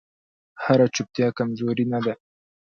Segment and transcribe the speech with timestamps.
[0.63, 2.13] هره چوپتیا کمزوري نه ده